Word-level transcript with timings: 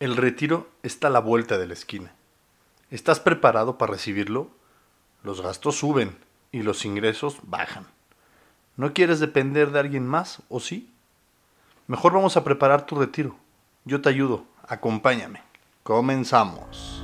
El 0.00 0.16
retiro 0.16 0.66
está 0.82 1.08
a 1.08 1.10
la 1.10 1.20
vuelta 1.20 1.58
de 1.58 1.66
la 1.66 1.74
esquina. 1.74 2.10
¿Estás 2.90 3.20
preparado 3.20 3.76
para 3.76 3.92
recibirlo? 3.92 4.48
Los 5.22 5.42
gastos 5.42 5.76
suben 5.76 6.16
y 6.52 6.62
los 6.62 6.86
ingresos 6.86 7.36
bajan. 7.42 7.86
¿No 8.78 8.94
quieres 8.94 9.20
depender 9.20 9.72
de 9.72 9.80
alguien 9.80 10.06
más 10.06 10.40
o 10.48 10.58
sí? 10.58 10.90
Mejor 11.86 12.14
vamos 12.14 12.38
a 12.38 12.44
preparar 12.44 12.86
tu 12.86 12.98
retiro. 12.98 13.36
Yo 13.84 14.00
te 14.00 14.08
ayudo. 14.08 14.46
Acompáñame. 14.66 15.42
Comenzamos. 15.82 16.99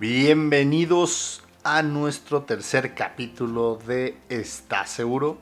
Bienvenidos 0.00 1.42
a 1.62 1.82
nuestro 1.82 2.44
tercer 2.44 2.94
capítulo 2.94 3.78
de 3.86 4.16
¿Estás 4.30 4.88
seguro? 4.88 5.36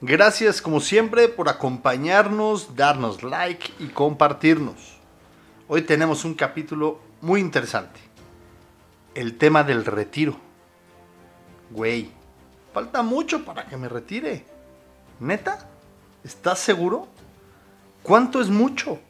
Gracias 0.00 0.62
como 0.62 0.78
siempre 0.78 1.26
por 1.26 1.48
acompañarnos, 1.48 2.76
darnos 2.76 3.24
like 3.24 3.72
y 3.80 3.88
compartirnos. 3.88 4.76
Hoy 5.66 5.82
tenemos 5.82 6.24
un 6.24 6.34
capítulo 6.34 7.00
muy 7.20 7.40
interesante. 7.40 7.98
El 9.16 9.36
tema 9.36 9.64
del 9.64 9.84
retiro. 9.84 10.36
Güey, 11.70 12.12
falta 12.72 13.02
mucho 13.02 13.44
para 13.44 13.66
que 13.66 13.76
me 13.76 13.88
retire. 13.88 14.44
¿Neta? 15.18 15.68
¿Estás 16.22 16.60
seguro? 16.60 17.08
¿Cuánto 18.04 18.40
es 18.40 18.50
mucho? 18.50 19.00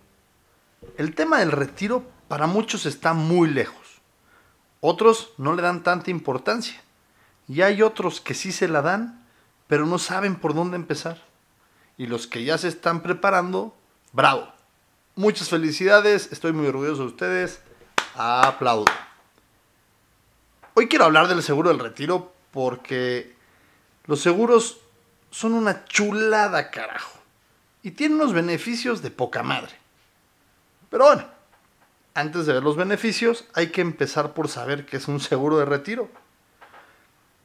El 0.97 1.15
tema 1.15 1.41
del 1.41 1.53
retiro 1.53 2.03
para 2.29 2.47
muchos 2.47 2.87
está 2.87 3.13
muy 3.13 3.51
lejos. 3.51 3.80
Otros 4.81 5.33
no 5.37 5.55
le 5.55 5.63
dan 5.63 5.83
tanta 5.83 6.11
importancia. 6.11 6.81
Y 7.49 7.63
hay 7.63 7.83
otros 7.83 8.21
que 8.21 8.35
sí 8.35 8.53
se 8.53 8.69
la 8.69 8.83
dan, 8.83 9.27
pero 9.67 9.87
no 9.87 9.99
saben 9.99 10.37
por 10.37 10.55
dónde 10.55 10.77
empezar. 10.77 11.23
Y 11.99 12.07
los 12.07 12.27
que 12.27 12.45
ya 12.45 12.57
se 12.59 12.69
están 12.69 13.03
preparando, 13.03 13.75
bravo. 14.13 14.49
Muchas 15.17 15.49
felicidades, 15.49 16.33
estoy 16.33 16.53
muy 16.53 16.67
orgulloso 16.67 17.03
de 17.03 17.09
ustedes. 17.09 17.61
Aplaudo. 18.15 18.87
Hoy 20.75 20.89
quiero 20.89 21.05
hablar 21.05 21.29
del 21.29 21.43
seguro 21.43 21.69
del 21.69 21.79
retiro 21.79 22.33
porque 22.53 23.35
los 24.07 24.21
seguros 24.21 24.79
son 25.31 25.53
una 25.53 25.85
chulada, 25.85 26.71
carajo. 26.71 27.19
Y 27.83 27.93
tienen 27.93 28.21
unos 28.21 28.33
beneficios 28.33 29.03
de 29.03 29.11
poca 29.11 29.43
madre. 29.43 29.73
Pero 30.89 31.05
bueno, 31.05 31.27
antes 32.21 32.47
de 32.47 32.53
ver 32.53 32.63
los 32.63 32.77
beneficios, 32.77 33.45
hay 33.55 33.69
que 33.69 33.81
empezar 33.81 34.33
por 34.33 34.49
saber 34.49 34.87
qué 34.87 34.99
es 34.99 35.09
un 35.09 35.21
seguro 35.21 35.59
de 35.59 35.65
retiro. 35.65 36.09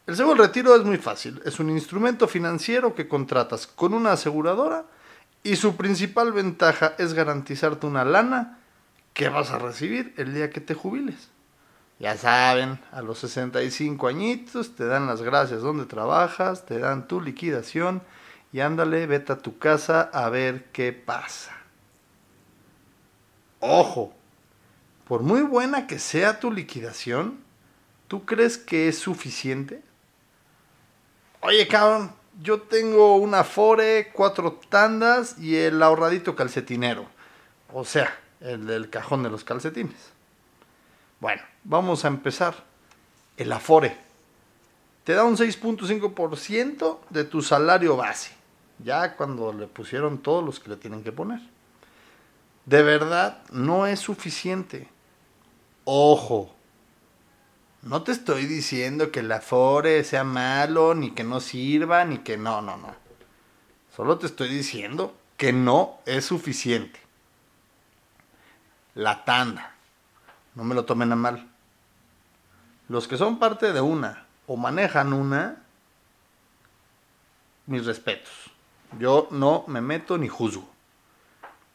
El 0.08 0.16
seguro 0.16 0.42
de 0.42 0.48
retiro 0.48 0.76
es 0.76 0.84
muy 0.84 0.98
fácil. 0.98 1.42
Es 1.46 1.60
un 1.60 1.70
instrumento 1.70 2.28
financiero 2.28 2.94
que 2.94 3.08
contratas 3.08 3.66
con 3.66 3.94
una 3.94 4.12
aseguradora 4.12 4.86
y 5.44 5.56
su 5.56 5.76
principal 5.76 6.32
ventaja 6.32 6.94
es 6.98 7.14
garantizarte 7.14 7.88
una 7.88 8.06
lana 8.06 8.60
que 9.14 9.30
vas 9.30 9.52
a 9.52 9.60
recibir 9.60 10.14
el 10.18 10.34
día 10.34 10.50
que 10.50 10.62
te 10.62 10.74
jubiles. 10.74 11.30
Ya 11.98 12.18
saben, 12.18 12.80
a 12.92 13.02
los 13.02 13.20
65 13.20 14.08
añitos 14.08 14.76
te 14.76 14.86
dan 14.86 15.08
las 15.08 15.22
gracias 15.22 15.62
donde 15.62 15.86
trabajas, 15.86 16.66
te 16.66 16.80
dan 16.80 17.08
tu 17.08 17.22
liquidación 17.22 18.02
y 18.52 18.60
ándale, 18.60 19.08
vete 19.08 19.34
a 19.34 19.38
tu 19.38 19.58
casa 19.58 20.02
a 20.02 20.30
ver 20.30 20.66
qué 20.74 20.92
pasa. 20.92 21.56
Ojo, 23.62 24.14
por 25.08 25.22
muy 25.22 25.42
buena 25.42 25.88
que 25.88 26.00
sea 26.00 26.40
tu 26.40 26.52
liquidación, 26.52 27.40
¿tú 28.08 28.26
crees 28.26 28.58
que 28.58 28.88
es 28.88 28.98
suficiente? 28.98 29.82
Oye, 31.42 31.68
cabrón, 31.68 32.12
yo 32.42 32.62
tengo 32.62 33.16
una 33.18 33.44
Fore, 33.44 34.12
cuatro 34.14 34.60
tandas 34.70 35.38
y 35.38 35.56
el 35.56 35.82
ahorradito 35.82 36.36
calcetinero. 36.36 37.06
O 37.72 37.86
sea, 37.86 38.18
el 38.42 38.66
del 38.66 38.90
cajón 38.90 39.24
de 39.24 39.30
los 39.30 39.44
calcetines. 39.44 40.12
Bueno, 41.20 41.42
vamos 41.64 42.06
a 42.06 42.08
empezar. 42.08 42.56
El 43.38 43.52
Afore 43.52 43.98
te 45.04 45.14
da 45.14 45.24
un 45.24 45.38
6.5% 45.38 47.00
de 47.10 47.24
tu 47.26 47.42
salario 47.42 47.96
base. 47.96 48.32
Ya 48.80 49.16
cuando 49.16 49.54
le 49.54 49.68
pusieron 49.68 50.18
todos 50.18 50.44
los 50.44 50.60
que 50.60 50.70
le 50.70 50.78
tienen 50.78 51.04
que 51.04 51.12
poner. 51.12 51.40
De 52.66 52.82
verdad, 52.82 53.44
no 53.52 53.86
es 53.86 54.00
suficiente. 54.00 54.90
Ojo, 55.86 56.56
no 57.84 58.02
te 58.02 58.12
estoy 58.12 58.48
diciendo 58.48 59.12
que 59.12 59.20
el 59.20 59.32
Afore 59.32 60.04
sea 60.04 60.24
malo, 60.24 60.96
ni 60.96 61.12
que 61.12 61.24
no 61.24 61.40
sirva, 61.40 62.04
ni 62.06 62.18
que 62.18 62.38
no, 62.38 62.64
no, 62.64 62.76
no. 62.76 62.96
Solo 63.96 64.18
te 64.18 64.26
estoy 64.26 64.50
diciendo 64.50 65.16
que 65.38 65.54
no 65.54 66.00
es 66.08 66.26
suficiente. 66.26 67.00
La 68.96 69.24
tanda. 69.26 69.76
No 70.56 70.64
me 70.64 70.74
lo 70.74 70.86
tomen 70.86 71.12
a 71.12 71.16
mal. 71.16 71.48
Los 72.90 73.08
que 73.08 73.18
son 73.18 73.38
parte 73.38 73.72
de 73.72 73.82
una 73.82 74.26
o 74.48 74.58
manejan 74.58 75.14
una, 75.14 75.62
mis 77.68 77.86
respetos. 77.86 78.34
Yo 78.98 79.28
no 79.30 79.66
me 79.68 79.82
meto 79.82 80.18
ni 80.18 80.30
juzgo. 80.30 80.68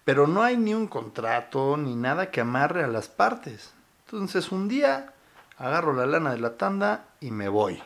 Pero 0.05 0.27
no 0.27 0.43
hay 0.43 0.57
ni 0.57 0.75
un 0.75 0.89
contrato 0.89 1.77
ni 1.77 1.95
nada 1.95 2.33
que 2.33 2.41
amarre 2.41 2.83
a 2.83 2.89
las 2.89 3.09
partes. 3.09 3.73
Entonces 4.13 4.51
un 4.51 4.67
día 4.67 5.13
agarro 5.57 5.93
la 5.93 6.05
lana 6.05 6.33
de 6.33 6.41
la 6.41 6.57
tanda 6.57 7.05
y 7.21 7.31
me 7.31 7.49
voy. 7.49 7.81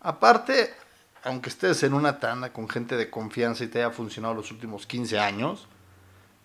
Aparte, 0.00 0.74
aunque 1.22 1.48
estés 1.48 1.84
en 1.84 1.94
una 1.94 2.18
tanda 2.18 2.52
con 2.52 2.68
gente 2.68 2.96
de 2.96 3.08
confianza 3.08 3.62
y 3.62 3.68
te 3.68 3.84
haya 3.84 3.94
funcionado 3.94 4.34
los 4.34 4.50
últimos 4.50 4.84
15 4.84 5.20
años, 5.20 5.68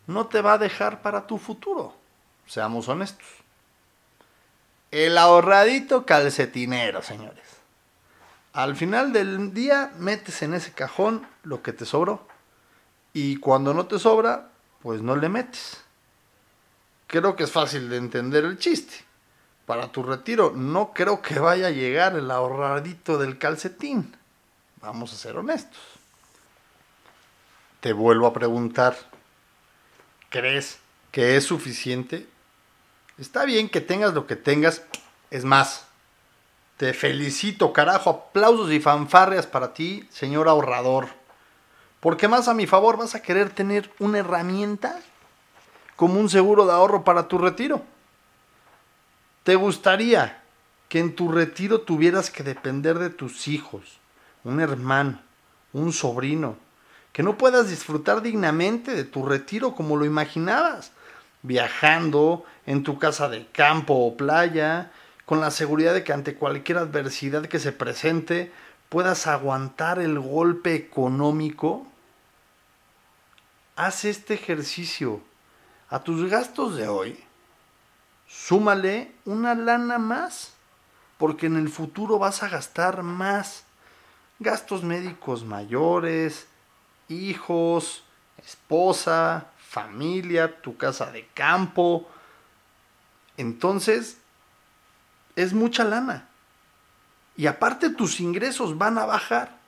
no 0.06 0.28
te 0.28 0.44
va 0.44 0.54
a 0.54 0.58
dejar 0.60 1.02
para 1.02 1.26
tu 1.26 1.40
futuro. 1.40 1.96
Seamos 2.46 2.88
honestos. 2.88 3.26
El 4.92 5.18
ahorradito 5.18 6.06
calcetinero, 6.06 7.02
señores. 7.02 7.46
Al 8.54 8.76
final 8.76 9.12
del 9.12 9.56
día 9.56 9.92
metes 9.98 10.44
en 10.44 10.54
ese 10.54 10.72
cajón 10.72 11.26
lo 11.42 11.64
que 11.64 11.74
te 11.74 11.88
sobró. 11.88 12.28
Y 13.12 13.38
cuando 13.38 13.74
no 13.74 13.88
te 13.88 13.98
sobra, 13.98 14.50
pues 14.84 15.02
no 15.02 15.16
le 15.16 15.30
metes 15.30 15.84
creo 17.12 17.36
que 17.36 17.44
es 17.44 17.52
fácil 17.52 17.90
de 17.90 17.98
entender 17.98 18.46
el 18.46 18.58
chiste. 18.58 18.96
Para 19.66 19.92
tu 19.92 20.02
retiro 20.02 20.54
no 20.56 20.94
creo 20.94 21.22
que 21.22 21.38
vaya 21.40 21.68
a 21.68 21.72
llegar 21.72 22.16
el 22.16 22.32
ahorradito 22.32 23.18
del 23.18 23.38
calcetín. 23.38 24.16
Vamos 24.82 25.14
a 25.14 25.18
ser 25.18 25.38
honestos. 25.38 25.80
Te 27.82 27.94
vuelvo 27.94 28.28
a 28.28 28.34
preguntar, 28.34 28.98
¿crees 30.30 30.80
que 31.12 31.36
es 31.36 31.44
suficiente? 31.44 32.28
Está 33.18 33.44
bien 33.44 33.70
que 33.70 33.82
tengas 33.82 34.14
lo 34.14 34.26
que 34.26 34.38
tengas. 34.38 34.84
Es 35.32 35.44
más, 35.44 35.88
te 36.78 36.94
felicito, 36.94 37.74
carajo. 37.74 38.10
Aplausos 38.10 38.72
y 38.72 38.80
fanfarrias 38.80 39.48
para 39.48 39.74
ti, 39.74 40.08
señor 40.12 40.48
ahorrador. 40.48 41.10
Porque 42.00 42.28
más 42.28 42.48
a 42.48 42.54
mi 42.54 42.68
favor 42.68 42.98
vas 42.98 43.16
a 43.16 43.22
querer 43.22 43.50
tener 43.50 43.92
una 44.00 44.20
herramienta 44.20 45.00
como 46.02 46.20
un 46.20 46.32
seguro 46.32 46.66
de 46.66 46.72
ahorro 46.72 47.04
para 47.04 47.28
tu 47.28 47.38
retiro. 47.38 47.84
¿Te 49.44 49.54
gustaría 49.54 50.42
que 50.90 50.98
en 50.98 51.16
tu 51.16 51.32
retiro 51.32 51.82
tuvieras 51.82 52.32
que 52.32 52.42
depender 52.42 52.98
de 52.98 53.12
tus 53.12 53.48
hijos, 53.48 54.00
un 54.44 54.60
hermano, 54.62 55.22
un 55.74 55.94
sobrino, 55.94 56.56
que 57.14 57.22
no 57.22 57.38
puedas 57.38 57.70
disfrutar 57.70 58.24
dignamente 58.24 58.96
de 58.96 59.04
tu 59.04 59.28
retiro 59.28 59.76
como 59.76 59.96
lo 59.96 60.04
imaginabas, 60.04 60.92
viajando 61.44 62.46
en 62.66 62.82
tu 62.82 62.98
casa 62.98 63.30
de 63.30 63.46
campo 63.52 63.94
o 63.94 64.18
playa, 64.18 64.92
con 65.28 65.40
la 65.40 65.52
seguridad 65.52 65.94
de 65.94 66.04
que 66.04 66.14
ante 66.14 66.34
cualquier 66.34 66.80
adversidad 66.80 67.46
que 67.46 67.60
se 67.60 67.74
presente 67.74 68.52
puedas 68.90 69.28
aguantar 69.28 70.00
el 70.00 70.18
golpe 70.18 70.74
económico? 70.74 71.86
Haz 73.76 74.06
este 74.06 74.34
ejercicio 74.34 75.22
a 75.92 76.00
tus 76.00 76.28
gastos 76.30 76.78
de 76.78 76.88
hoy, 76.88 77.22
súmale 78.26 79.12
una 79.26 79.54
lana 79.54 80.00
más, 80.00 80.54
porque 81.18 81.48
en 81.48 81.58
el 81.58 81.70
futuro 81.70 82.18
vas 82.18 82.42
a 82.42 82.50
gastar 82.50 83.04
más. 83.04 83.66
Gastos 84.40 84.84
médicos 84.84 85.44
mayores, 85.44 86.48
hijos, 87.10 88.04
esposa, 88.38 89.48
familia, 89.60 90.62
tu 90.62 90.78
casa 90.78 91.12
de 91.12 91.28
campo. 91.34 92.10
Entonces, 93.36 94.18
es 95.36 95.54
mucha 95.54 95.84
lana. 95.84 96.30
Y 97.36 97.48
aparte 97.48 97.90
tus 97.90 98.22
ingresos 98.22 98.78
van 98.78 98.98
a 98.98 99.06
bajar. 99.06 99.60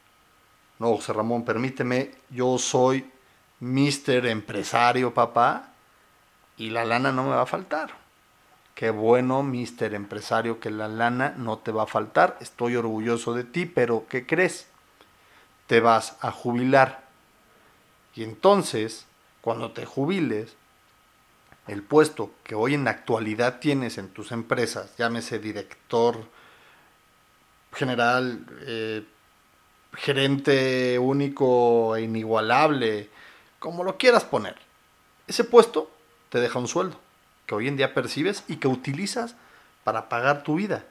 No, 0.80 0.96
José 0.96 1.12
Ramón, 1.12 1.44
permíteme, 1.44 2.16
yo 2.30 2.58
soy 2.58 3.12
mister 3.60 4.26
empresario, 4.26 5.14
papá, 5.14 5.73
y 6.58 6.70
la 6.70 6.86
lana 6.86 7.12
no 7.12 7.24
me 7.24 7.32
va 7.32 7.42
a 7.42 7.48
faltar. 7.48 7.92
Qué 8.76 8.90
bueno, 8.90 9.44
mister 9.44 9.94
empresario, 9.94 10.60
que 10.60 10.72
la 10.72 10.88
lana 10.88 11.36
no 11.38 11.60
te 11.60 11.72
va 11.72 11.84
a 11.84 11.88
faltar. 11.88 12.38
Estoy 12.42 12.76
orgulloso 12.76 13.34
de 13.34 13.44
ti, 13.44 13.66
pero 13.66 14.06
¿qué 14.10 14.26
crees? 14.26 14.68
Te 15.68 15.80
vas 15.80 16.18
a 16.22 16.32
jubilar. 16.32 17.04
Y 18.16 18.24
entonces, 18.24 19.06
cuando 19.42 19.72
te 19.72 19.86
jubiles, 19.86 20.56
el 21.68 21.84
puesto 21.84 22.32
que 22.44 22.56
hoy 22.56 22.74
en 22.74 22.84
la 22.84 22.92
actualidad 22.92 23.60
tienes 23.60 23.98
en 23.98 24.10
tus 24.10 24.32
empresas, 24.32 24.96
llámese 24.98 25.40
director 25.40 26.18
general, 27.74 28.46
eh, 28.62 29.06
gerente 29.96 30.98
único 31.00 31.96
e 31.96 32.02
inigualable, 32.02 33.10
como 33.60 33.84
lo 33.84 33.98
quieras 33.98 34.24
poner, 34.24 34.58
ese 35.28 35.44
puesto 35.44 35.90
te 36.34 36.40
deja 36.42 36.58
un 36.58 36.68
sueldo 36.68 37.00
que 37.46 37.54
hoy 37.54 37.68
en 37.68 37.78
día 37.78 37.94
percibes 37.94 38.44
y 38.48 38.56
que 38.56 38.68
utilizas 38.68 39.36
para 39.84 40.10
pagar 40.10 40.42
tu 40.42 40.56
vida. 40.56 40.84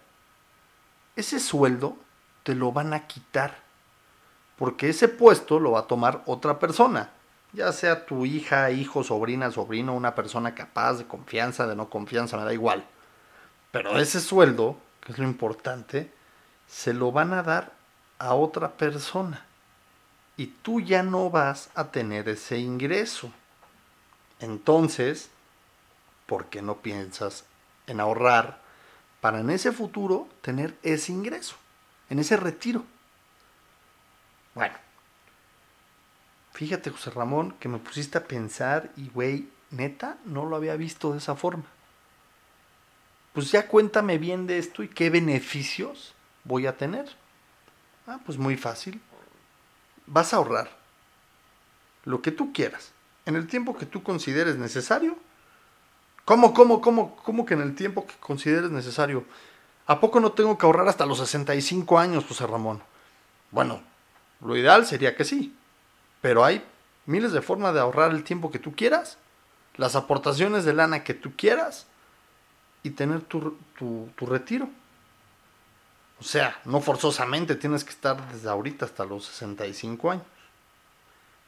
Ese 1.17 1.41
sueldo 1.41 1.97
te 2.45 2.55
lo 2.55 2.71
van 2.71 2.95
a 2.95 3.07
quitar, 3.09 3.59
porque 4.57 4.89
ese 4.89 5.09
puesto 5.09 5.59
lo 5.59 5.73
va 5.73 5.81
a 5.81 5.87
tomar 5.87 6.23
otra 6.27 6.59
persona 6.59 7.11
ya 7.53 7.71
sea 7.73 8.07
tu 8.07 8.25
hija, 8.25 8.71
hijo, 8.71 9.05
sobrina, 9.05 9.51
sobrino, 9.51 9.95
una 9.95 10.15
persona 10.15 10.55
capaz 10.55 10.95
de 10.95 11.07
confianza, 11.07 11.67
de 11.67 11.77
no 11.77 11.91
confianza, 11.91 12.37
me 12.37 12.45
da 12.45 12.55
igual. 12.55 12.85
Pero 13.71 13.99
ese 13.99 14.21
sueldo, 14.21 14.77
que 15.01 15.13
es 15.13 15.19
lo 15.19 15.25
importante, 15.25 16.11
se 16.67 16.95
lo 16.95 17.13
van 17.13 17.35
a 17.35 17.43
dar 17.43 17.73
a 18.19 18.35
otra 18.35 18.73
persona. 18.73 19.45
Y 20.37 20.47
tú 20.47 20.81
ya 20.81 21.03
no 21.03 21.29
vas 21.29 21.71
a 21.75 21.91
tener 21.91 22.29
ese 22.29 22.59
ingreso. 22.59 23.31
Entonces, 24.43 25.31
¿por 26.27 26.47
qué 26.47 26.61
no 26.61 26.77
piensas 26.83 27.45
en 27.87 27.99
ahorrar 27.99 28.61
para 29.23 29.41
en 29.41 29.49
ese 29.49 29.73
futuro 29.73 30.29
tener 30.43 30.77
ese 30.83 31.13
ingreso, 31.13 31.57
en 32.11 32.19
ese 32.19 32.37
retiro? 32.37 32.85
Bueno, 34.55 34.75
Fíjate, 36.53 36.91
José 36.91 37.11
Ramón, 37.11 37.53
que 37.59 37.69
me 37.69 37.79
pusiste 37.79 38.19
a 38.19 38.25
pensar 38.25 38.91
y, 38.97 39.09
güey, 39.09 39.49
neta, 39.71 40.19
no 40.25 40.45
lo 40.45 40.57
había 40.57 40.77
visto 40.77 41.13
de 41.13 41.19
esa 41.19 41.35
forma. 41.35 41.65
Pues 43.33 43.51
ya 43.51 43.67
cuéntame 43.67 44.19
bien 44.19 44.47
de 44.47 44.59
esto 44.59 44.83
y 44.83 44.89
qué 44.89 45.09
beneficios 45.09 46.15
voy 46.45 46.67
a 46.67 46.77
tener. 46.77 47.07
Ah, 48.07 48.21
pues 48.25 48.37
muy 48.37 48.59
fácil. 48.59 49.01
Vas 50.07 50.35
a 50.35 50.37
ahorrar 50.37 50.71
lo 52.05 52.21
que 52.21 52.33
tú 52.33 52.53
quieras, 52.53 52.93
en 53.27 53.37
el 53.37 53.47
tiempo 53.47 53.77
que 53.77 53.87
tú 53.87 54.03
consideres 54.03 54.57
necesario. 54.57 55.17
¿Cómo, 56.25 56.55
cómo, 56.55 56.81
cómo, 56.81 57.17
cómo 57.17 57.45
que 57.45 57.55
en 57.55 57.63
el 57.63 57.75
tiempo 57.75 58.07
que 58.07 58.15
consideres 58.21 58.71
necesario? 58.71 59.25
¿A 59.87 60.01
poco 60.01 60.21
no 60.21 60.33
tengo 60.33 60.57
que 60.57 60.67
ahorrar 60.67 60.89
hasta 60.89 61.07
los 61.07 61.19
65 61.19 61.99
años, 61.99 62.25
José 62.27 62.47
Ramón? 62.47 62.83
Bueno, 63.51 63.83
lo 64.41 64.57
ideal 64.57 64.87
sería 64.87 65.17
que 65.17 65.25
sí. 65.25 65.55
Pero 66.21 66.45
hay 66.45 66.65
miles 67.07 67.33
de 67.33 67.43
formas 67.43 67.75
de 67.75 67.81
ahorrar 67.81 68.13
el 68.13 68.25
tiempo 68.25 68.51
que 68.51 68.59
tú 68.59 68.75
quieras, 68.75 69.19
las 69.77 69.97
aportaciones 69.97 70.65
de 70.65 70.73
lana 70.73 71.05
que 71.05 71.15
tú 71.15 71.33
quieras 71.37 71.87
y 72.83 72.91
tener 72.91 73.23
tu, 73.23 73.57
retiro. 74.19 74.69
O 76.21 76.25
sea, 76.25 76.61
no 76.65 76.81
forzosamente 76.81 77.57
tienes 77.57 77.83
que 77.83 77.91
estar 77.91 78.33
desde 78.33 78.49
ahorita 78.49 78.85
hasta 78.85 79.05
los 79.05 79.27
65 79.27 80.11
años. 80.11 80.25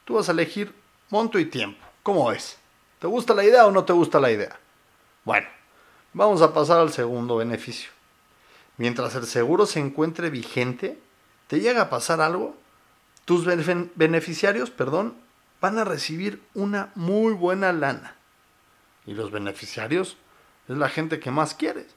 Tú 0.03 0.15
vas 0.15 0.27
a 0.27 0.33
elegir 0.33 0.75
monto 1.09 1.39
y 1.39 1.45
tiempo. 1.45 1.83
¿Cómo 2.03 2.31
es? 2.31 2.57
¿Te 2.99 3.07
gusta 3.07 3.33
la 3.33 3.43
idea 3.43 3.65
o 3.65 3.71
no 3.71 3.83
te 3.83 3.93
gusta 3.93 4.19
la 4.19 4.31
idea? 4.31 4.57
Bueno, 5.23 5.47
vamos 6.13 6.41
a 6.41 6.53
pasar 6.53 6.79
al 6.79 6.91
segundo 6.91 7.37
beneficio. 7.37 7.89
Mientras 8.77 9.15
el 9.15 9.25
seguro 9.25 9.65
se 9.65 9.79
encuentre 9.79 10.29
vigente, 10.29 10.99
¿te 11.47 11.59
llega 11.59 11.83
a 11.83 11.89
pasar 11.89 12.21
algo? 12.21 12.55
Tus 13.25 13.45
beneficiarios, 13.95 14.69
perdón, 14.69 15.15
van 15.61 15.79
a 15.79 15.83
recibir 15.83 16.43
una 16.53 16.91
muy 16.95 17.33
buena 17.33 17.73
lana. 17.73 18.15
Y 19.05 19.13
los 19.13 19.31
beneficiarios 19.31 20.17
es 20.67 20.77
la 20.77 20.89
gente 20.89 21.19
que 21.19 21.31
más 21.31 21.53
quieres. 21.53 21.87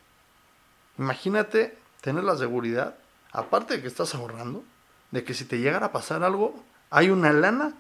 Imagínate 0.99 1.77
tener 2.01 2.25
la 2.25 2.37
seguridad, 2.37 2.97
aparte 3.33 3.75
de 3.75 3.83
que 3.83 3.89
estás 3.89 4.15
ahorrando, 4.15 4.65
de 5.11 5.25
que 5.25 5.35
si 5.35 5.45
te 5.45 5.59
llegara 5.59 5.87
a 5.87 5.93
pasar 5.93 6.23
algo, 6.23 6.63
hay 6.91 7.11
una 7.11 7.33
lana 7.33 7.75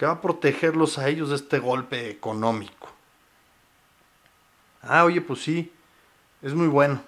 que 0.00 0.06
va 0.06 0.12
a 0.12 0.20
protegerlos 0.22 0.96
a 0.96 1.08
ellos 1.08 1.28
de 1.28 1.36
este 1.36 1.58
golpe 1.58 2.08
económico. 2.08 2.88
Ah, 4.80 5.04
oye, 5.04 5.20
pues 5.20 5.42
sí, 5.42 5.70
es 6.40 6.54
muy 6.54 6.68
bueno. 6.68 7.02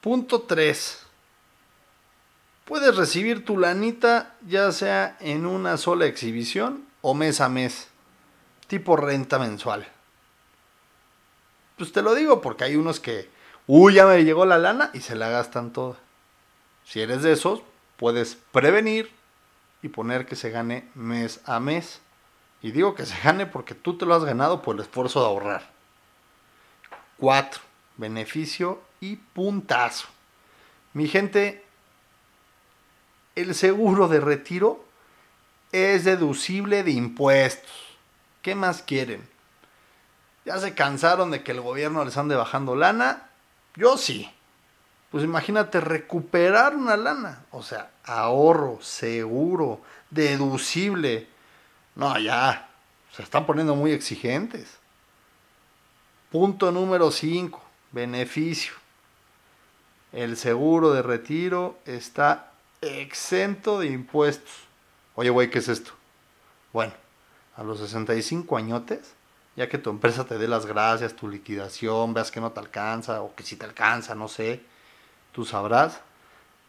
Punto 0.00 0.40
3. 0.40 1.02
Puedes 2.64 2.96
recibir 2.96 3.44
tu 3.44 3.58
lanita 3.58 4.34
ya 4.46 4.72
sea 4.72 5.18
en 5.20 5.44
una 5.44 5.76
sola 5.76 6.06
exhibición 6.06 6.86
o 7.02 7.12
mes 7.12 7.42
a 7.42 7.50
mes, 7.50 7.88
tipo 8.66 8.96
renta 8.96 9.38
mensual. 9.38 9.86
Pues 11.76 11.92
te 11.92 12.00
lo 12.00 12.14
digo 12.14 12.40
porque 12.40 12.64
hay 12.64 12.76
unos 12.76 12.98
que, 12.98 13.28
uy, 13.66 13.92
ya 13.92 14.06
me 14.06 14.24
llegó 14.24 14.46
la 14.46 14.56
lana 14.56 14.90
y 14.94 15.00
se 15.00 15.16
la 15.16 15.28
gastan 15.28 15.70
toda. 15.70 15.98
Si 16.86 17.02
eres 17.02 17.22
de 17.22 17.32
esos, 17.32 17.60
puedes 17.98 18.38
prevenir 18.52 19.17
y 19.82 19.88
poner 19.88 20.26
que 20.26 20.36
se 20.36 20.50
gane 20.50 20.88
mes 20.94 21.40
a 21.44 21.60
mes. 21.60 22.00
Y 22.62 22.72
digo 22.72 22.94
que 22.94 23.06
se 23.06 23.18
gane 23.24 23.46
porque 23.46 23.74
tú 23.74 23.96
te 23.96 24.06
lo 24.06 24.14
has 24.14 24.24
ganado 24.24 24.62
por 24.62 24.76
el 24.76 24.82
esfuerzo 24.82 25.20
de 25.20 25.26
ahorrar. 25.26 25.70
4. 27.18 27.60
Beneficio 27.96 28.80
y 29.00 29.16
puntazo. 29.16 30.08
Mi 30.92 31.08
gente, 31.08 31.64
el 33.34 33.54
seguro 33.54 34.08
de 34.08 34.20
retiro 34.20 34.84
es 35.72 36.04
deducible 36.04 36.82
de 36.82 36.92
impuestos. 36.92 37.70
¿Qué 38.42 38.54
más 38.54 38.82
quieren? 38.82 39.28
¿Ya 40.44 40.58
se 40.58 40.74
cansaron 40.74 41.30
de 41.30 41.42
que 41.42 41.52
el 41.52 41.60
gobierno 41.60 42.04
les 42.04 42.16
ande 42.16 42.34
bajando 42.34 42.74
lana? 42.74 43.28
Yo 43.74 43.98
sí. 43.98 44.30
Pues 45.10 45.24
imagínate 45.24 45.80
recuperar 45.80 46.76
una 46.76 46.96
lana. 46.96 47.44
O 47.50 47.62
sea, 47.62 47.90
ahorro, 48.04 48.78
seguro, 48.82 49.80
deducible. 50.10 51.28
No, 51.94 52.18
ya. 52.18 52.68
Se 53.12 53.22
están 53.22 53.46
poniendo 53.46 53.74
muy 53.74 53.92
exigentes. 53.92 54.78
Punto 56.30 56.70
número 56.70 57.10
5. 57.10 57.62
Beneficio. 57.92 58.74
El 60.12 60.36
seguro 60.36 60.92
de 60.92 61.02
retiro 61.02 61.78
está 61.86 62.52
exento 62.80 63.80
de 63.80 63.86
impuestos. 63.86 64.52
Oye, 65.14 65.30
güey, 65.30 65.50
¿qué 65.50 65.58
es 65.58 65.68
esto? 65.68 65.92
Bueno, 66.72 66.92
a 67.56 67.62
los 67.62 67.80
65 67.80 68.56
añotes, 68.56 69.14
ya 69.56 69.68
que 69.68 69.78
tu 69.78 69.90
empresa 69.90 70.24
te 70.24 70.38
dé 70.38 70.46
las 70.48 70.66
gracias, 70.66 71.16
tu 71.16 71.28
liquidación, 71.28 72.14
veas 72.14 72.30
que 72.30 72.40
no 72.40 72.52
te 72.52 72.60
alcanza 72.60 73.22
o 73.22 73.34
que 73.34 73.42
si 73.42 73.56
te 73.56 73.64
alcanza, 73.64 74.14
no 74.14 74.28
sé, 74.28 74.62
tú 75.38 75.44
sabrás. 75.44 76.00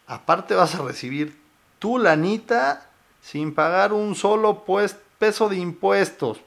Aparte 0.05 0.53
vas 0.53 0.75
a 0.75 0.83
recibir 0.83 1.41
tu 1.79 1.97
lanita 1.97 2.87
sin 3.19 3.55
pagar 3.55 3.93
un 3.93 4.13
solo 4.13 4.63
pues, 4.63 4.95
peso 5.17 5.49
de 5.49 5.55
impuestos. 5.55 6.39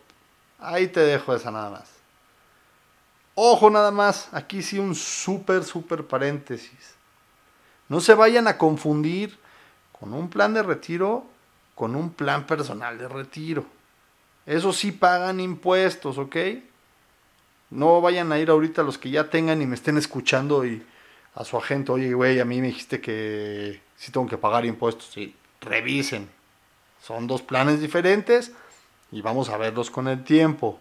Ahí 0.61 0.87
te 0.87 1.01
dejo 1.01 1.35
esa 1.35 1.51
nada 1.51 1.71
más. 1.71 1.89
Ojo 3.35 3.71
nada 3.71 3.91
más, 3.91 4.29
aquí 4.31 4.63
sí 4.63 4.79
un 4.79 4.95
súper, 4.95 5.65
súper 5.65 6.07
paréntesis. 6.07 6.95
No 7.89 8.01
se 8.01 8.15
vayan 8.15 8.47
a 8.47 8.57
confundir 8.57 9.37
con 9.91 10.15
un 10.15 10.31
plan 10.31 10.55
de 10.55 10.63
retiro, 10.63 11.27
con 11.75 11.97
un 11.97 12.11
plan 12.11 12.47
personal 12.47 12.99
de 12.99 13.09
retiro. 13.09 13.65
Eso 14.47 14.73
sí 14.73 14.93
pagan 14.93 15.41
impuestos, 15.41 16.19
¿ok? 16.19 16.37
No 17.71 18.01
vayan 18.01 18.31
a 18.31 18.39
ir 18.39 18.49
ahorita 18.49 18.85
los 18.85 18.97
que 18.97 19.11
ya 19.11 19.29
tengan 19.29 19.61
y 19.61 19.67
me 19.67 19.75
estén 19.75 19.99
escuchando 19.99 20.65
y 20.65 20.87
a 21.35 21.45
su 21.45 21.57
agente, 21.57 21.93
oye, 21.93 22.13
güey, 22.13 22.41
a 22.41 22.45
mí 22.45 22.61
me 22.61 22.69
dijiste 22.69 23.01
que 23.01 23.81
sí 23.97 24.13
tengo 24.13 24.27
que 24.27 24.39
pagar 24.39 24.65
impuestos. 24.65 25.11
Sí, 25.13 25.35
revisen. 25.61 26.29
Son 27.03 27.27
dos 27.27 27.43
planes 27.43 27.81
diferentes 27.81 28.53
y 29.11 29.23
vamos 29.23 29.49
a 29.49 29.57
verlos 29.57 29.91
con 29.91 30.09
el 30.09 30.25
tiempo. 30.25 30.79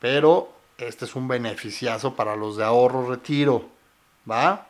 Pero 0.00 0.52
este 0.78 1.04
es 1.04 1.14
un 1.14 1.28
beneficiazo 1.28 2.14
para 2.14 2.36
los 2.36 2.56
de 2.56 2.64
ahorro 2.64 3.08
retiro. 3.08 3.68
¿Va? 4.30 4.68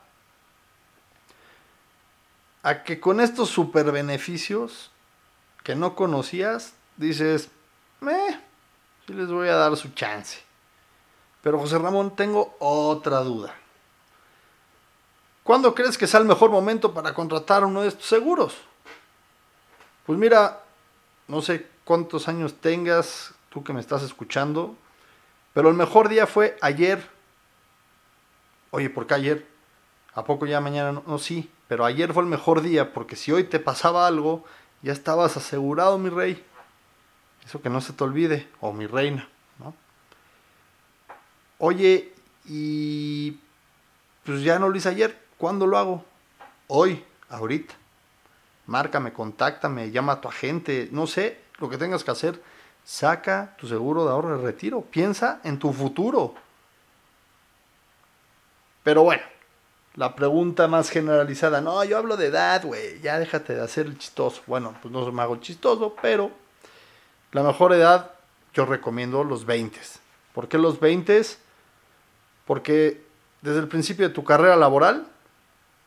a 2.62 2.84
que 2.84 3.00
con 3.00 3.20
estos 3.20 3.48
super 3.48 3.90
beneficios 3.90 4.90
que 5.64 5.74
no 5.74 5.94
conocías, 5.94 6.74
dices, 6.96 7.50
eh, 8.02 8.40
Sí 9.06 9.12
les 9.14 9.28
voy 9.28 9.48
a 9.48 9.56
dar 9.56 9.76
su 9.76 9.88
chance. 9.90 10.38
Pero 11.42 11.58
José 11.58 11.76
Ramón, 11.78 12.14
tengo 12.14 12.54
otra 12.60 13.18
duda. 13.20 13.52
¿Cuándo 15.42 15.74
crees 15.74 15.98
que 15.98 16.06
sea 16.06 16.20
el 16.20 16.26
mejor 16.26 16.50
momento 16.50 16.94
para 16.94 17.14
contratar 17.14 17.64
uno 17.64 17.82
de 17.82 17.88
estos 17.88 18.06
seguros? 18.06 18.56
Pues 20.06 20.18
mira, 20.18 20.62
no 21.28 21.42
sé 21.42 21.68
cuántos 21.84 22.28
años 22.28 22.54
tengas, 22.60 23.34
tú 23.48 23.64
que 23.64 23.72
me 23.72 23.80
estás 23.80 24.02
escuchando, 24.02 24.76
pero 25.52 25.68
el 25.68 25.74
mejor 25.74 26.08
día 26.08 26.26
fue 26.26 26.56
ayer. 26.60 27.08
Oye, 28.70 28.88
¿por 28.88 29.06
qué 29.06 29.14
ayer? 29.14 29.46
¿A 30.14 30.24
poco 30.24 30.46
ya 30.46 30.60
mañana 30.60 30.92
no? 30.92 31.02
No, 31.06 31.18
sí, 31.18 31.50
pero 31.68 31.84
ayer 31.84 32.12
fue 32.12 32.22
el 32.22 32.28
mejor 32.28 32.62
día 32.62 32.92
porque 32.92 33.16
si 33.16 33.32
hoy 33.32 33.44
te 33.44 33.58
pasaba 33.58 34.06
algo, 34.06 34.44
ya 34.82 34.92
estabas 34.92 35.36
asegurado, 35.36 35.98
mi 35.98 36.10
rey. 36.10 36.44
Eso 37.44 37.60
que 37.60 37.70
no 37.70 37.80
se 37.80 37.92
te 37.92 38.04
olvide, 38.04 38.48
o 38.60 38.72
mi 38.72 38.86
reina, 38.86 39.28
¿no? 39.58 39.74
Oye, 41.58 42.12
y 42.44 43.38
pues 44.24 44.42
ya 44.42 44.58
no 44.58 44.68
lo 44.68 44.76
hice 44.76 44.88
ayer, 44.88 45.21
¿cuándo 45.42 45.66
lo 45.66 45.76
hago? 45.76 46.04
Hoy, 46.68 47.04
ahorita. 47.28 47.74
Márcame, 48.66 49.12
contáctame, 49.12 49.90
llama 49.90 50.12
a 50.12 50.20
tu 50.20 50.28
agente, 50.28 50.88
no 50.92 51.08
sé, 51.08 51.40
lo 51.58 51.68
que 51.68 51.76
tengas 51.76 52.04
que 52.04 52.12
hacer. 52.12 52.40
Saca 52.84 53.56
tu 53.58 53.66
seguro 53.66 54.04
de 54.04 54.12
ahorro 54.12 54.38
de 54.38 54.44
retiro, 54.44 54.82
piensa 54.82 55.40
en 55.42 55.58
tu 55.58 55.72
futuro. 55.72 56.36
Pero 58.84 59.02
bueno, 59.02 59.24
la 59.96 60.14
pregunta 60.14 60.68
más 60.68 60.90
generalizada, 60.90 61.60
no, 61.60 61.82
yo 61.82 61.98
hablo 61.98 62.16
de 62.16 62.26
edad, 62.26 62.64
güey, 62.64 63.00
ya 63.00 63.18
déjate 63.18 63.56
de 63.56 63.62
hacer 63.62 63.86
el 63.86 63.98
chistoso. 63.98 64.42
Bueno, 64.46 64.76
pues 64.80 64.92
no 64.92 65.10
me 65.10 65.22
hago 65.22 65.38
chistoso, 65.38 65.96
pero 66.00 66.30
la 67.32 67.42
mejor 67.42 67.72
edad 67.72 68.12
yo 68.54 68.64
recomiendo 68.64 69.24
los 69.24 69.44
20. 69.44 69.76
¿Por 70.34 70.46
qué 70.46 70.56
los 70.56 70.78
20? 70.78 71.20
Porque 72.46 73.04
desde 73.40 73.58
el 73.58 73.66
principio 73.66 74.06
de 74.06 74.14
tu 74.14 74.22
carrera 74.22 74.54
laboral 74.54 75.08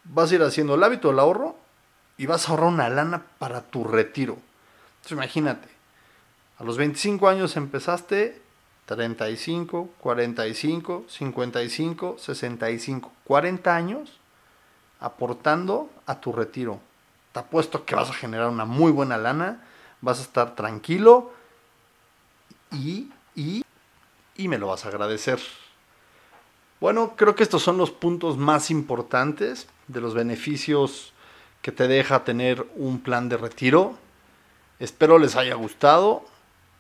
vas 0.06 0.32
a 0.32 0.36
ir 0.36 0.44
haciendo 0.44 0.76
el 0.76 0.84
hábito 0.84 1.10
del 1.10 1.20
ahorro 1.20 1.56
y 2.18 2.26
vas 2.26 2.48
a 2.48 2.52
ahorrar 2.52 2.70
una 2.70 2.90
lana 2.90 3.26
para 3.40 3.62
tu 3.62 3.84
retiro. 3.84 4.38
Entonces 4.96 5.12
imagínate, 5.12 5.68
a 6.58 6.64
los 6.64 6.78
25 6.78 7.28
años 7.28 7.58
empezaste 7.58 8.42
35, 8.86 9.90
45, 10.00 11.06
55, 11.08 12.16
65, 12.18 13.12
40 13.24 13.76
años 13.76 14.20
aportando 15.00 15.90
a 16.06 16.20
tu 16.20 16.32
retiro. 16.32 16.80
Te 17.34 17.40
apuesto 17.40 17.84
que 17.84 17.96
vas 17.96 18.10
a 18.10 18.14
generar 18.14 18.50
una 18.50 18.66
muy 18.66 18.92
buena 18.92 19.18
lana, 19.18 19.64
vas 20.02 20.20
a 20.20 20.22
estar 20.22 20.56
tranquilo 20.56 21.32
y, 22.72 23.12
y, 23.36 23.66
y 24.36 24.48
me 24.48 24.58
lo 24.58 24.68
vas 24.68 24.86
a 24.86 24.90
agradecer. 24.90 25.40
Bueno, 26.80 27.16
creo 27.16 27.36
que 27.36 27.44
estos 27.44 27.64
son 27.64 27.78
los 27.78 27.92
puntos 27.92 28.38
más 28.38 28.72
importantes 28.72 29.68
de 29.88 30.02
los 30.02 30.14
beneficios 30.14 31.14
que 31.62 31.72
te 31.72 31.88
deja 31.88 32.24
tener 32.24 32.66
un 32.76 33.00
plan 33.00 33.30
de 33.30 33.38
retiro. 33.38 33.98
Espero 34.80 35.18
les 35.18 35.36
haya 35.36 35.56
gustado 35.56 36.26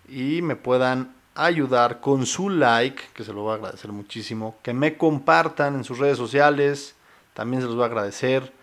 y 0.07 0.41
me 0.41 0.55
puedan 0.55 1.15
ayudar 1.35 1.99
con 1.99 2.25
su 2.25 2.49
like, 2.49 3.01
que 3.13 3.23
se 3.23 3.33
lo 3.33 3.41
voy 3.41 3.51
a 3.51 3.55
agradecer 3.55 3.91
muchísimo, 3.91 4.57
que 4.61 4.73
me 4.73 4.97
compartan 4.97 5.75
en 5.75 5.83
sus 5.83 5.99
redes 5.99 6.17
sociales, 6.17 6.95
también 7.33 7.61
se 7.61 7.67
los 7.67 7.75
voy 7.75 7.83
a 7.83 7.87
agradecer. 7.87 8.53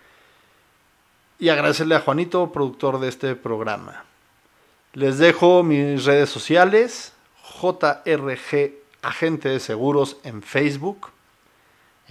Y 1.39 1.49
agradecerle 1.49 1.97
a 1.97 2.01
Juanito, 2.01 2.53
productor 2.53 3.01
de 3.01 3.09
este 3.09 3.35
programa. 3.35 4.05
Les 4.93 5.19
dejo 5.19 5.63
mis 5.63 6.05
redes 6.05 6.31
sociales, 6.31 7.13
JRG 7.61 8.75
Agente 9.03 9.49
de 9.49 9.59
Seguros 9.59 10.19
en 10.23 10.43
Facebook. 10.43 11.09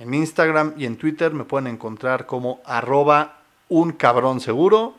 En 0.01 0.15
Instagram 0.15 0.73
y 0.77 0.87
en 0.87 0.97
Twitter 0.97 1.31
me 1.31 1.43
pueden 1.43 1.67
encontrar 1.67 2.25
como 2.25 2.59
arroba 2.65 3.37
un 3.69 3.91
cabrón 3.91 4.39
seguro. 4.39 4.95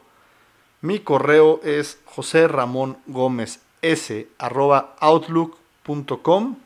Mi 0.80 1.00
correo 1.00 1.61
es 1.64 1.99
José 2.04 2.47
Ramón 2.47 2.99
Gómez 3.09 3.59
S 3.82 4.28
arroba 4.38 4.94
outlook.com. 5.00 6.56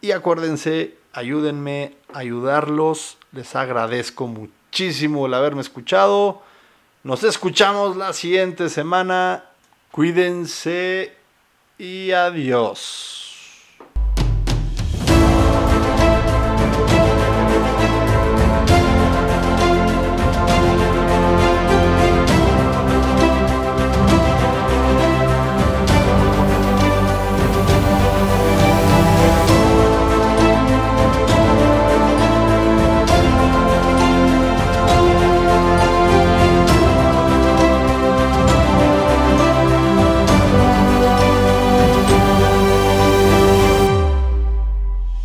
Y 0.00 0.12
acuérdense, 0.12 0.96
ayúdenme 1.12 1.96
a 2.14 2.20
ayudarlos. 2.20 3.18
Les 3.32 3.54
agradezco 3.54 4.26
muchísimo 4.26 5.26
el 5.26 5.34
haberme 5.34 5.60
escuchado. 5.60 6.40
Nos 7.04 7.24
escuchamos 7.24 7.98
la 7.98 8.14
siguiente 8.14 8.70
semana. 8.70 9.44
Cuídense 9.90 11.14
y 11.76 12.12
adiós. 12.12 13.29